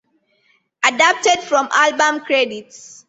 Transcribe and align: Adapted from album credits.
Adapted 0.83 1.41
from 1.43 1.69
album 1.71 2.21
credits. 2.25 2.99